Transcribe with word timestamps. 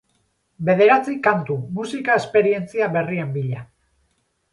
Bederatzi 0.69 1.11
kantu, 1.27 1.57
musika 1.79 2.15
esperientzia 2.21 2.87
berrien 2.97 3.31
bila. 3.37 3.63